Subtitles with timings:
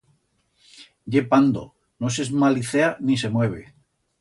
[1.17, 1.63] Ye pando,
[2.05, 3.63] no s'esmalicea, ni se mueve.